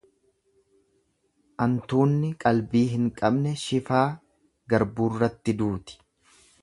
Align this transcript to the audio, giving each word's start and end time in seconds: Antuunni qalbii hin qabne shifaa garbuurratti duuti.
Antuunni 1.65 2.31
qalbii 2.45 2.83
hin 2.95 3.05
qabne 3.21 3.53
shifaa 3.65 4.03
garbuurratti 4.75 5.57
duuti. 5.61 6.01